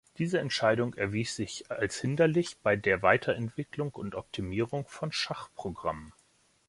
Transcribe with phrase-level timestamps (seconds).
[0.17, 6.11] Diese Entscheidung erwies sich als hinderlich bei der Weiterentwicklung und Optimierung von Schachprogrammen.